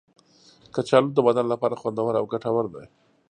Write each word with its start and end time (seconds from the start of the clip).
کچالو 0.73 1.09
د 1.15 1.19
بدن 1.27 1.45
لپاره 1.53 1.79
خوندور 1.81 2.13
او 2.19 2.25
ګټور 2.33 2.65
دی. 2.73 2.85